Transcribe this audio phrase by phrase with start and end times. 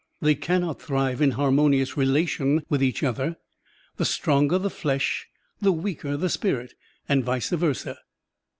[0.19, 3.37] They cannot thrive in harmoniotis rela tion with each other.
[3.97, 5.27] The stronger the flesh
[5.61, 6.73] the weaker the spirit,
[7.07, 7.99] and vice versa.